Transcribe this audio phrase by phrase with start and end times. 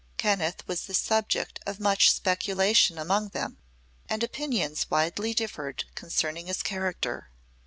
[0.17, 3.59] Kenneth was the subject of much speculation among them,
[4.09, 7.29] and opinions widely differed concerning his character.